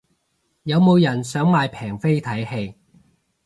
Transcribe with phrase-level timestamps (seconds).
[0.63, 2.75] 有冇人想買平飛睇戲